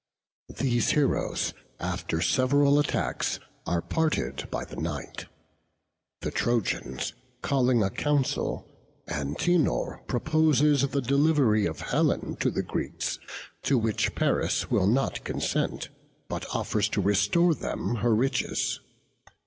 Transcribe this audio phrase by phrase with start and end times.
[0.55, 5.27] These heroes, after several attacks, are parted by the night.
[6.21, 8.65] The Trojans calling a council,
[9.07, 13.19] Antenor proposes the delivery of Helen to the Greeks,
[13.61, 15.89] to which Paris will not consent,
[16.27, 18.79] but offers to restore them her riches.